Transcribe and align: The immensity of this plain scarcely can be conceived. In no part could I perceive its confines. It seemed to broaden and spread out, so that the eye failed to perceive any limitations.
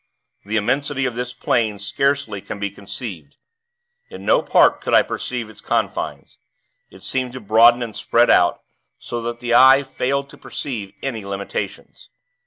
The 0.45 0.57
immensity 0.57 1.05
of 1.05 1.13
this 1.13 1.31
plain 1.31 1.77
scarcely 1.77 2.41
can 2.41 2.57
be 2.59 2.71
conceived. 2.71 3.35
In 4.09 4.25
no 4.25 4.41
part 4.41 4.81
could 4.81 4.95
I 4.95 5.03
perceive 5.03 5.47
its 5.47 5.61
confines. 5.61 6.39
It 6.89 7.03
seemed 7.03 7.33
to 7.33 7.39
broaden 7.39 7.83
and 7.83 7.95
spread 7.95 8.31
out, 8.31 8.63
so 8.97 9.21
that 9.21 9.41
the 9.41 9.53
eye 9.53 9.83
failed 9.83 10.27
to 10.31 10.37
perceive 10.39 10.95
any 11.03 11.23
limitations. 11.23 12.09